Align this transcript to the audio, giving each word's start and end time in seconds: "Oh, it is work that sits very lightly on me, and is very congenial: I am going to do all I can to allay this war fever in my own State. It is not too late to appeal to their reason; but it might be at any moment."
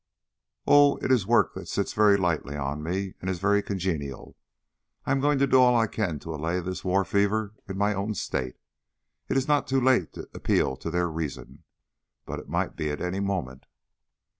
"Oh, 0.65 0.95
it 1.03 1.11
is 1.11 1.27
work 1.27 1.53
that 1.53 1.67
sits 1.67 1.93
very 1.93 2.17
lightly 2.17 2.57
on 2.57 2.81
me, 2.81 3.13
and 3.21 3.29
is 3.29 3.37
very 3.37 3.61
congenial: 3.61 4.35
I 5.05 5.11
am 5.11 5.19
going 5.19 5.37
to 5.37 5.45
do 5.45 5.61
all 5.61 5.77
I 5.77 5.85
can 5.85 6.17
to 6.21 6.33
allay 6.33 6.59
this 6.59 6.83
war 6.83 7.05
fever 7.05 7.53
in 7.69 7.77
my 7.77 7.93
own 7.93 8.15
State. 8.15 8.55
It 9.29 9.37
is 9.37 9.47
not 9.47 9.67
too 9.67 9.79
late 9.79 10.13
to 10.13 10.27
appeal 10.33 10.75
to 10.77 10.89
their 10.89 11.07
reason; 11.07 11.65
but 12.25 12.39
it 12.39 12.49
might 12.49 12.75
be 12.75 12.89
at 12.89 12.99
any 12.99 13.19
moment." 13.19 13.67